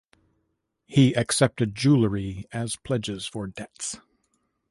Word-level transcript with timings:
He 0.87 1.13
accepted 1.15 1.75
jewelry 1.75 2.47
as 2.51 2.75
pledges 2.75 3.27
for 3.27 3.45
debts. 3.45 3.97